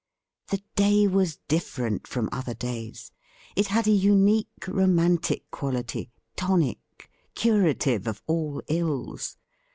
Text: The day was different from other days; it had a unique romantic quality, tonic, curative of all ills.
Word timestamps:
The 0.47 0.63
day 0.75 1.07
was 1.07 1.37
different 1.47 2.07
from 2.07 2.27
other 2.31 2.55
days; 2.55 3.11
it 3.55 3.67
had 3.67 3.85
a 3.85 3.91
unique 3.91 4.67
romantic 4.67 5.51
quality, 5.51 6.09
tonic, 6.35 6.79
curative 7.35 8.07
of 8.07 8.23
all 8.25 8.63
ills. 8.67 9.37